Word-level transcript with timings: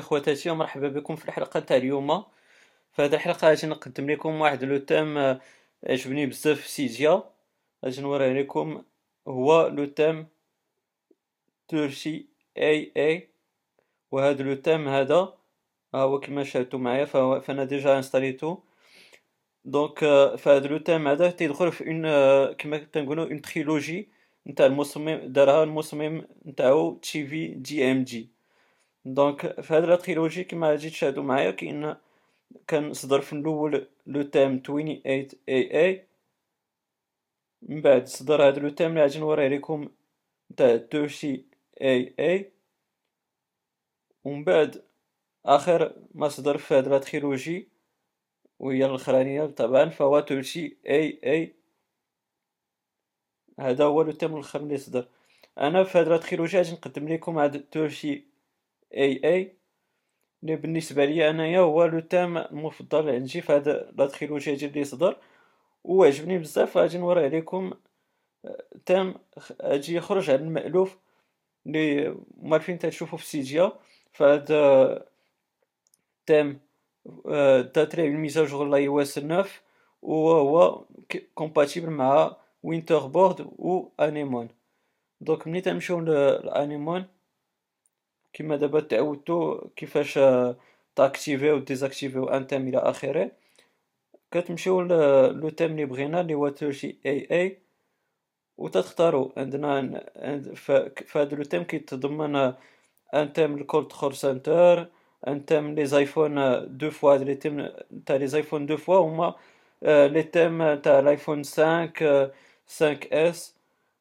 خوتي 0.00 0.24
خواتاتي 0.24 0.50
ومرحبا 0.50 0.88
بكم 0.88 1.16
في 1.16 1.24
الحلقة 1.28 1.60
تاع 1.60 1.76
اليوم. 1.76 2.24
في 2.92 3.02
هذه 3.02 3.14
الحلقة 3.14 3.48
غادي 3.48 3.66
نقدم 3.66 4.10
لكم 4.10 4.40
واحد 4.40 4.64
le 4.64 4.78
thème 4.78 5.18
آه، 5.18 5.40
عجبني 5.84 6.26
بزاف 6.26 6.60
في 6.60 6.68
سيزيا 6.68 7.22
غادي 7.84 8.00
نوريه 8.02 8.32
لكم 8.42 8.82
هو 9.28 9.66
le 9.66 9.84
thème 9.84 10.26
thirty 11.68 12.26
AA. 12.58 13.28
وهذا 14.12 14.42
le 14.42 14.54
thème 14.54 14.88
هذا 14.88 15.34
ها 15.94 16.00
هو 16.00 16.20
كما 16.20 16.44
شاهدتوا 16.44 16.78
معايا 16.78 17.04
فأنا 17.40 17.64
déjà 17.64 17.96
installيتو 17.96 18.58
donc 19.64 20.04
هذا 20.48 20.66
le 20.68 20.78
thème 20.78 21.08
هذا 21.08 21.30
تيدخل 21.30 21.72
في 21.72 21.84
une 21.86 22.02
كما 22.52 22.78
تنقولوا 22.78 23.24
une 23.26 23.42
trilogie 23.42 24.08
نتاع 24.46 24.66
المصمم 24.66 25.16
دارها 25.16 25.64
المصمم 25.64 26.26
نتاعو 26.46 26.96
تي 26.96 27.26
في 27.26 27.48
دي 27.48 27.90
إم 27.92 28.04
جي. 28.04 28.39
donc 29.04 29.60
في 29.60 29.74
هاد 29.74 29.84
la 29.84 29.96
trilogie 29.96 30.44
كما 30.44 30.70
غادي 30.70 30.90
تشاهدوا 30.90 31.22
معايا 31.22 31.50
كاين 31.50 31.96
كان 32.66 32.92
صدر 32.92 33.20
في 33.20 33.32
الأول 33.32 33.86
le 34.06 34.22
thème 34.22 34.62
28 34.66 35.02
AA 35.06 36.06
من 37.62 37.80
بعد 37.82 38.06
صدر 38.06 38.46
هاد 38.46 38.58
le 38.58 38.68
thème 38.68 38.90
اللي 38.90 39.00
غادي 39.02 39.18
نوريه 39.18 39.48
لكم 39.48 39.88
نتاع 40.52 40.76
توشي 40.76 41.44
اي 41.82 42.14
اي 42.18 42.52
ومن 44.24 44.44
بعد 44.44 44.82
آخر 45.46 45.94
ما 46.14 46.28
صدر 46.28 46.58
في 46.58 46.74
هاد 46.74 46.88
la 46.88 46.98
trilogie 46.98 47.68
وهي 48.58 48.86
الأخرانية 48.86 49.46
طبعا 49.46 49.88
فهو 49.88 50.20
توشي 50.20 50.76
اي 50.86 51.20
اي 51.24 51.54
هذا 53.60 53.84
هو 53.84 54.02
le 54.02 54.12
thème 54.12 54.34
الآخر 54.34 54.60
اللي 54.60 54.78
صدر. 54.78 55.08
أنا 55.58 55.84
في 55.84 55.98
هاد 55.98 56.08
لا 56.08 56.16
تريلوجي 56.16 56.56
غادي 56.56 56.72
نقدم 56.72 57.08
لكم 57.08 57.38
هاد 57.38 57.60
توشي 57.62 58.29
اي 58.94 59.20
اي 59.24 59.56
اللي 60.42 60.56
بالنسبة 60.56 61.04
لي 61.04 61.30
أنايا 61.30 61.60
هو 61.60 61.84
لو 61.84 62.00
تام 62.00 62.38
المفضل 62.38 63.08
عندي 63.10 63.40
في 63.40 63.52
هذا 63.52 63.92
لا 63.98 64.06
تريلوجي 64.06 64.66
اللي 64.66 64.84
صدر 64.84 65.16
وعجبني 65.84 66.38
بزاف 66.38 66.76
غادي 66.76 66.98
نوري 66.98 67.24
عليكم 67.24 67.72
تام 68.86 69.14
أجي 69.60 69.94
يخرج 69.94 70.30
على 70.30 70.40
المألوف 70.42 70.98
اللي 71.66 72.16
مالفين 72.42 72.78
تشوفوا 72.78 73.18
في 73.18 73.26
سيجيا 73.26 73.72
فهذا 74.12 75.04
تام 76.26 76.60
تاتري 77.74 78.06
الميزاجور 78.06 78.68
لا 78.68 78.76
يو 78.76 79.00
اس 79.00 79.14
9 79.14 79.46
وهو 80.02 80.84
compatible 81.34 81.90
مع 81.90 82.36
WinterBoard 82.62 83.40
و 83.40 83.88
Anemone 84.00 84.48
donc 85.20 85.46
ملي 85.48 85.60
تنمشيو 85.60 86.00
ل 86.00 86.13
Anemone 86.13 87.06
كما 88.32 88.56
دابا 88.56 88.80
تعودتو 88.80 89.60
كيفاش 89.76 90.18
ت 90.96 91.04
activiو 91.04 91.58
désactiviو 91.58 92.28
un 92.28 92.46
thème 92.46 92.68
إلى 92.68 92.78
آخره. 92.78 93.30
كتمشيو 94.30 94.80
le 95.30 95.48
thème 95.48 95.70
اللي 95.70 95.84
بغينا 95.84 96.20
اللي 96.20 96.34
هو 96.34 96.48
توشي 96.48 96.96
اي 97.06 97.28
اي 97.32 97.58
و 98.58 98.68
تختارو. 98.68 99.32
عندنا 99.36 100.04
فهاد 101.06 101.34
le 101.34 101.42
thème 101.42 101.62
كيتضمن 101.62 102.36
un 103.14 103.32
thème 103.32 103.54
ال 103.54 103.62
control 103.62 104.14
center 104.14 104.86
un 105.28 105.44
thème 105.46 105.74
les 105.74 105.86
iPhone 105.86 106.34
دو 106.78 106.90
فوا. 106.90 107.16
لي 107.16 107.34
تيم 107.34 107.68
تاع 108.06 108.16
لي 108.16 108.26
زايفون 108.26 108.66
دو 108.66 108.76
فوا 108.76 108.96
هما 108.98 109.34
لي 109.82 110.22
تيم 110.22 110.74
تاع 110.74 110.98
الايفون 110.98 111.44
5 111.44 111.86
5 112.66 112.98
إس. 113.12 113.59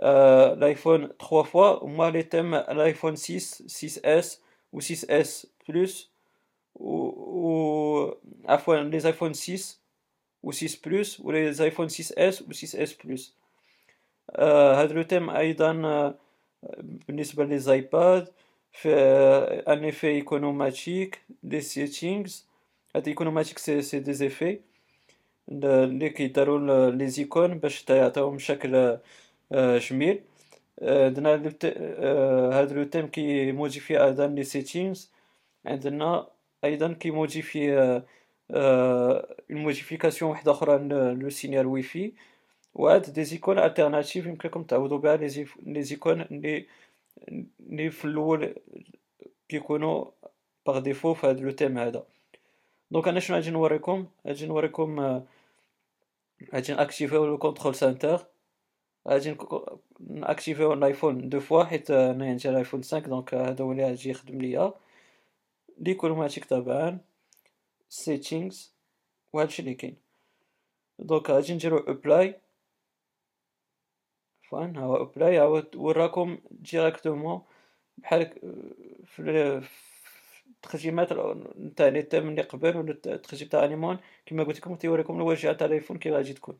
l'iPhone 0.00 1.12
3 1.18 1.44
fois, 1.44 1.80
moi 1.84 2.10
les 2.10 2.24
thèmes 2.28 2.64
l'iPhone 2.68 3.16
6, 3.16 3.62
6S 3.66 4.40
ou 4.72 4.80
6S 4.80 5.46
Plus, 5.66 6.10
ou, 6.78 7.14
ou 7.16 8.14
les 8.90 9.06
iPhone 9.06 9.34
6 9.34 9.80
ou 10.42 10.52
6 10.52 10.76
Plus, 10.76 11.18
ou 11.18 11.30
les 11.30 11.60
iPhone 11.62 11.88
6S 11.88 12.42
ou 12.42 12.52
6S 12.52 12.96
Plus. 12.96 13.34
هذا 14.38 14.92
لو 14.94 15.02
تيم 15.02 15.30
أيضا 15.30 16.14
بالنسبة 17.08 17.44
للزايباد 17.44 18.28
في 18.72 18.94
ان 19.68 19.84
افي 19.84 20.06
ايكونوماتيك 20.06 21.20
دي 21.42 21.60
سيتينغز 21.60 22.46
هاد 22.96 23.08
ايكونوماتيك 23.08 23.58
سي 23.58 23.82
سي 23.82 23.98
دي 23.98 24.12
زيفي 24.12 24.60
اللي 25.48 26.10
كيداروا 26.10 26.90
لي 26.90 27.06
زيكون 27.08 27.58
باش 27.58 27.84
تعطيهم 27.84 28.38
شكل 28.38 28.98
جميل 29.52 30.22
عندنا 30.82 31.30
هاد 32.58 32.72
لو 32.72 32.84
تيم 32.84 33.06
كي 33.06 33.52
موديفي 33.52 34.04
أيضا 34.04 34.26
لي 34.26 34.44
سيتينغز 34.44 35.12
عندنا 35.66 36.28
أيضا 36.64 36.92
كي 36.92 37.10
موديفي 37.10 38.02
موديفيكاسيون 39.50 40.30
وحدة 40.30 40.52
أخرى 40.52 40.78
لو 41.14 41.30
سينيال 41.30 41.66
واي 41.66 41.82
فاي 41.82 42.14
وهاد 42.74 43.12
دي 43.12 43.24
زيكون 43.24 43.58
التيرناتيف 43.58 44.26
يمكن 44.26 44.48
لكم 44.48 44.62
تعوضوا 44.62 44.98
بها. 44.98 45.16
les 45.66 45.82
icônes 45.82 46.20
اللي 46.20 46.66
اللي 47.60 47.90
في 47.90 48.04
الأول 48.04 48.54
كيكونوا 49.48 50.04
par 50.66 50.78
défaut 50.78 51.14
في 51.14 51.26
هاد 51.26 51.40
le 51.40 51.50
thème 51.50 51.78
هذا. 51.78 52.06
donc 52.90 53.08
أنا 53.08 53.20
شنو 53.20 53.36
غادي 53.36 53.50
نوريكم؟ 53.50 54.06
غادي 54.26 54.46
نوريكم 54.46 55.22
غادي 56.54 56.72
ن 56.72 56.79
activiو 56.79 57.26
le 57.26 57.38
control 57.38 57.74
center. 57.74 58.26
غادي 59.08 59.36
ن 60.00 60.09
activiو 60.09 60.72
ال 60.72 60.80
iPhone 60.80 61.28
deux 61.28 61.40
fois 61.40 61.64
حيت 61.64 61.90
أنا 61.90 62.26
عندي 62.26 62.50
ال 62.50 62.55
iPhone 62.55 62.82
5 62.82 62.98
donc 62.98 63.34
هذا 63.34 63.64
هو 63.64 63.72
اللي 63.72 63.84
غادي 63.84 64.10
يخدم 64.10 64.40
ليا 64.40 64.74
l'Iconomatic 65.78 66.44
طبعا 66.44 66.98
settings 67.88 68.74
وهادشي 69.32 69.62
اللي 69.62 69.74
كاين 69.74 69.96
donc 70.98 71.30
غادي 71.30 71.54
نديرو 71.54 71.78
apply 71.78 72.40
فان 74.50 74.76
هو 74.76 75.02
apply 75.02 75.38
ها 75.38 75.64
وراكم 75.76 76.38
directement 76.50 77.42
بحال 77.98 78.30
في 79.06 79.62
التخديمات 80.56 81.12
نتاع 81.58 81.88
les 81.88 82.02
thèmes 82.02 82.28
اللي 82.28 82.42
قبل 82.42 82.76
ولا 82.76 82.90
التخديم 83.06 83.48
تاع 83.48 83.64
Anemone 83.64 83.98
كما 84.26 84.44
قلت 84.44 84.58
لكم 84.58 84.76
تيوريكم 84.76 85.16
الواجهه 85.16 85.52
تاع 85.52 85.66
ال 85.66 85.71
iPhone 85.71 85.98
كي 85.98 86.10
غادي 86.10 86.32
تكون 86.32 86.58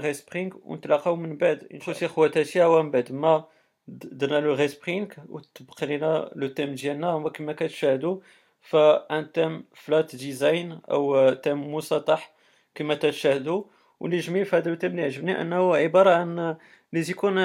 respring 0.00 0.52
ونتلاقاو 0.64 1.16
من 1.16 1.36
بعد 1.36 1.78
خوتي 1.82 2.08
خواتاتي 2.08 2.62
هو 2.62 2.82
من 2.82 2.90
بعد 2.90 3.12
ما 3.12 3.44
درنا 3.88 4.40
le 4.40 4.54
respring 4.54 5.08
وتبقى 5.28 5.86
لينا 5.86 6.30
le 6.36 6.46
thème 6.48 6.74
ديالنا 6.74 7.06
هو 7.10 7.30
كما 7.30 7.52
كتشاهدوا 7.52 8.20
فان 8.60 9.32
thème 9.32 9.64
flat 9.74 10.16
design 10.16 10.80
أو 10.90 11.32
thème 11.32 11.74
مسطح 11.74 12.32
كما 12.74 12.94
تشاهدوا 12.94 13.64
واللي 14.00 14.18
جميل 14.18 14.44
في 14.44 14.56
هذا 14.56 14.72
ال 14.72 14.75
thème 14.75 14.90
اللي 14.90 15.02
عجبني 15.02 15.40
انه 15.40 15.76
عباره 15.76 16.10
عن 16.10 16.56
les 16.92 17.02
icônes 17.02 17.36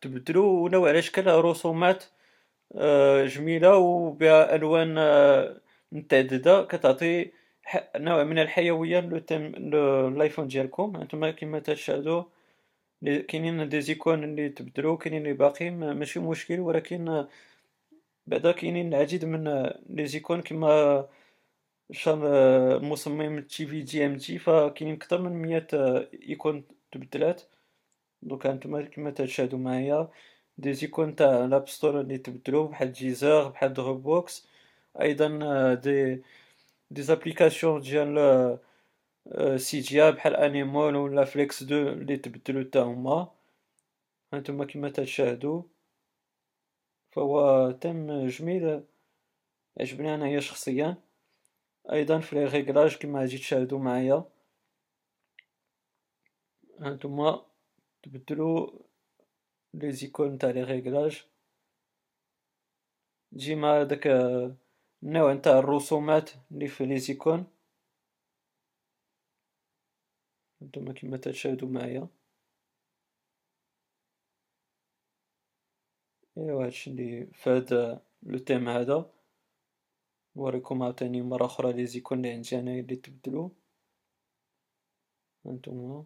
تبدلوا 0.00 0.64
ونوع 0.64 0.88
على 0.88 1.02
شكل 1.02 1.26
رسومات 1.26 2.04
جميله 3.24 3.76
وبها 3.76 4.54
الوان 4.54 4.94
متعدده 5.92 6.62
كتعطي 6.64 7.30
نوع 7.96 8.24
من 8.24 8.38
الحيويه 8.38 9.00
للايفون 9.00 10.48
ديالكم. 10.48 10.96
انتما 10.96 11.30
كما 11.30 11.58
تشاهدوا 11.58 12.22
كاينين 13.04 13.68
des 13.68 13.80
icônes 13.80 14.24
اللي 14.24 14.48
تبدلوا 14.48 14.96
كاينين 14.96 15.22
اللي 15.22 15.32
باقيين 15.32 15.92
ماشي 15.92 16.20
مشكل 16.20 16.60
ولكن 16.60 17.26
بعدا 18.26 18.52
كاينين 18.52 18.88
العديد 18.94 19.24
من 19.24 19.70
لي 19.90 20.06
زيكون 20.06 20.42
كما 20.42 21.06
شان 21.92 22.24
المصمم 22.26 23.40
تي 23.40 23.66
في 23.66 23.80
جي 23.82 24.06
إم 24.06 24.16
جي 24.16 24.38
فكاينين 24.38 24.94
أكثر 24.96 25.20
من 25.22 25.32
100 25.42 25.66
إيكون 26.28 26.64
تبدلات. 26.92 27.42
دوكا 28.22 28.50
انتما 28.52 28.82
كما 28.82 29.10
تشاهدوا 29.10 29.58
معايا 29.58 30.08
دي 30.58 30.72
زيكون 30.72 31.16
تاع 31.16 31.44
لاب 31.44 31.68
ستور 31.68 32.00
اللي 32.00 32.18
تبدلوا 32.18 32.68
بحال 32.68 32.92
جيزر 32.92 33.48
بحال 33.48 33.72
دروب 33.72 34.02
بوكس 34.02 34.46
أيضا 35.00 35.28
دي 35.74 36.22
دي 36.90 37.02
زابليكاسيون 37.02 37.80
ديال 37.80 38.58
سي 39.56 39.80
جي 39.80 40.10
بحال 40.12 40.36
انيمون 40.36 40.94
ولا 40.94 41.24
فليكس 41.24 41.62
دو 41.62 41.88
اللي 41.88 42.16
تبدلو 42.16 42.64
حتى 42.64 42.78
هما 42.78 43.32
هانتوما 44.32 44.64
كيما 44.64 44.90
تشاهدوا 44.90 45.62
فهو 47.12 47.70
تم 47.70 48.26
جميل 48.26 48.84
عجبني 49.80 50.14
انايا 50.14 50.40
شخصيا 50.40 50.96
أيضا 51.92 52.18
في 52.20 52.36
لي 52.36 52.44
ريغلاج 52.44 52.96
كما 52.96 53.20
غادي 53.20 53.38
تشاهدوا 53.38 53.78
معايا 53.78 54.24
هانتوما 56.80 57.46
تبدلو 58.02 58.82
لي 59.74 59.92
زيكون 59.92 60.38
تاع 60.38 60.50
لي 60.50 60.62
ريغلاج 60.62 61.24
تجي 63.32 63.54
مع 63.54 63.82
داك 63.82 64.06
النوع 65.04 65.32
نتاع 65.32 65.58
الرسومات 65.58 66.30
اللي 66.52 66.68
في 66.68 66.86
لي 66.86 66.98
زيكون 66.98 67.46
هانتوما 70.62 70.92
كيما 70.92 71.16
تشاهدوا 71.16 71.68
معايا. 71.68 72.08
ايوا 76.38 76.64
هادشي 76.66 76.90
اللي 76.90 77.26
فهاد 77.26 78.00
لو 78.22 78.38
تيم 78.38 78.68
هذا. 78.68 79.10
نوريكم 80.36 80.82
عاوتاني 80.82 81.22
مرة 81.22 81.46
أخرى 81.46 81.72
لي 81.72 81.86
زيكون 81.86 82.22
لي 82.22 82.30
عندي 82.30 82.58
أنايا 82.58 82.82
لي 82.82 82.96
تبدلو. 82.96 83.50
هانتوما. 85.46 86.04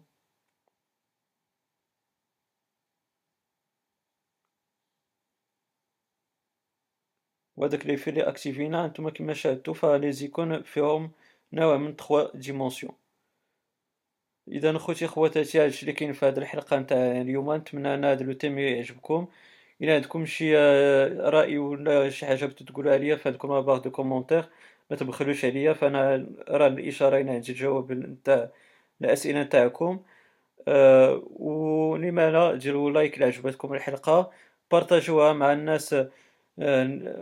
وهداك 7.59 7.85
لي 7.85 7.97
في 7.97 8.11
لي 8.11 8.21
أكتيفينا 8.23 8.85
هانتوما 8.85 9.09
كيما 9.11 9.33
شاهدتو 9.33 9.73
فلي 9.73 10.11
زيكون 10.11 10.63
فيهم 10.63 11.11
نوع 11.53 11.77
من 11.77 11.95
trois 11.95 12.37
dimensions. 12.37 12.93
إذا 14.47 14.77
خوتي 14.77 15.07
خواتاتي 15.07 15.59
هادشي 15.59 15.81
اللي 15.81 15.93
كاين 15.93 16.13
في 16.13 16.25
هاد 16.25 16.37
الحلقة 16.37 16.79
نتاع 16.79 16.97
اليوم 16.97 17.55
نتمنى 17.55 17.93
أن 17.93 18.03
هاد 18.03 18.21
le 18.23 18.33
thème 18.33 18.59
يعجبكم. 18.59 19.27
إلى 19.81 19.91
عندكم 19.91 20.25
شي 20.25 20.55
رأي 21.17 21.57
ولا 21.57 22.09
شي 22.09 22.25
حاجة 22.25 22.45
بغيتو 22.45 22.65
تقولوها 22.65 22.97
ليا 22.97 23.15
فعندكم 23.15 23.53
la 23.53 23.59
barre 23.59 23.77
de 23.77 23.91
commentaires. 23.91 24.45
ما 24.91 24.97
تبخلوش 24.97 25.45
عليا 25.45 25.73
فأنا 25.73 26.25
راه 26.49 26.67
الإشارة 26.67 27.21
هنا 27.21 27.31
عندي 27.31 27.51
الجواب 27.51 27.91
نتاع 27.91 28.49
الأسئلة 29.01 29.41
نتاعكم. 29.43 30.03
أه 30.67 31.23
ولما 31.29 32.31
لا 32.31 32.55
ديروا 32.55 32.91
like 32.91 33.17
إلى 33.17 33.25
عجبتكم 33.25 33.73
الحلقة. 33.73 34.31
بارطاجوها 34.71 35.33
مع 35.33 35.53
الناس 35.53 35.95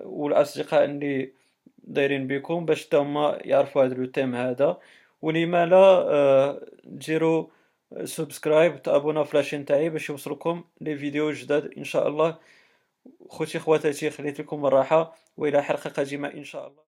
والأصدقاء 0.05 0.85
اللي 0.85 1.33
دايرين 1.77 2.27
بكم 2.27 2.65
باش 2.65 2.85
حتى 2.87 2.97
هما 2.97 3.37
يعرفوا 3.41 3.83
هذا 3.85 3.93
le 3.95 4.05
thème 4.05 4.35
هذا 4.35 4.79
ولما 5.21 5.65
لا 5.65 5.77
أه 5.77 6.67
ديروا 6.85 7.47
subscribe 8.03 8.81
تابونا 8.81 9.23
في 9.23 9.37
la 9.37 9.44
chaîne 9.44 9.65
تاعي 9.65 9.89
باش 9.89 10.09
يوصلكم 10.09 10.63
les 10.81 10.97
vidéos 10.97 11.31
جداد 11.31 11.73
إن 11.77 11.83
شاء 11.83 12.07
الله. 12.07 12.37
خوتي 13.29 13.59
خواتاتي 13.59 14.09
خليت 14.09 14.39
لكم 14.41 14.65
الراحة 14.65 15.15
وإلى 15.37 15.63
حلقة 15.63 15.89
قادمة 15.89 16.27
إن 16.33 16.43
شاء 16.43 16.67
الله. 16.67 16.86